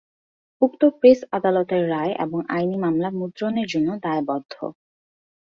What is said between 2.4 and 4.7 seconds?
আইনী মামলা মুদ্রণের জন্য দায়বদ্ধ।